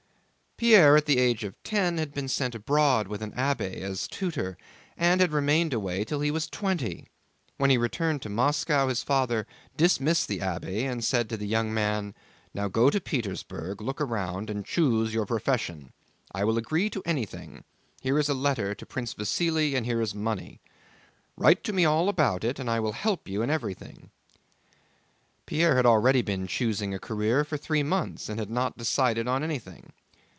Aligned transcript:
Pierre 0.61 0.95
at 0.95 1.07
the 1.07 1.17
age 1.17 1.43
of 1.43 1.55
ten 1.63 1.97
had 1.97 2.13
been 2.13 2.27
sent 2.27 2.53
abroad 2.53 3.07
with 3.07 3.23
an 3.23 3.31
abbé 3.31 3.77
as 3.81 4.07
tutor, 4.07 4.59
and 4.95 5.19
had 5.19 5.31
remained 5.31 5.73
away 5.73 6.03
till 6.05 6.19
he 6.21 6.29
was 6.29 6.45
twenty. 6.45 7.07
When 7.57 7.71
he 7.71 7.79
returned 7.79 8.21
to 8.21 8.29
Moscow 8.29 8.87
his 8.87 9.01
father 9.01 9.47
dismissed 9.75 10.27
the 10.27 10.37
abbé 10.37 10.83
and 10.83 11.03
said 11.03 11.29
to 11.29 11.37
the 11.37 11.47
young 11.47 11.73
man, 11.73 12.13
"Now 12.53 12.67
go 12.67 12.91
to 12.91 13.01
Petersburg, 13.01 13.81
look 13.81 13.99
round, 13.99 14.51
and 14.51 14.63
choose 14.63 15.15
your 15.15 15.25
profession. 15.25 15.93
I 16.31 16.43
will 16.43 16.59
agree 16.59 16.91
to 16.91 17.01
anything. 17.07 17.63
Here 17.99 18.19
is 18.19 18.29
a 18.29 18.35
letter 18.35 18.75
to 18.75 18.85
Prince 18.85 19.15
Vasíli, 19.15 19.73
and 19.75 19.83
here 19.87 19.99
is 19.99 20.13
money. 20.13 20.61
Write 21.35 21.63
to 21.63 21.73
me 21.73 21.85
all 21.85 22.07
about 22.07 22.43
it, 22.43 22.59
and 22.59 22.69
I 22.69 22.79
will 22.79 22.91
help 22.93 23.27
you 23.27 23.41
in 23.41 23.49
everything." 23.49 24.11
Pierre 25.47 25.75
had 25.75 25.87
already 25.87 26.21
been 26.21 26.45
choosing 26.45 26.93
a 26.93 26.99
career 26.99 27.43
for 27.43 27.57
three 27.57 27.81
months, 27.81 28.29
and 28.29 28.39
had 28.39 28.51
not 28.51 28.77
decided 28.77 29.27
on 29.27 29.41
anything. 29.43 29.93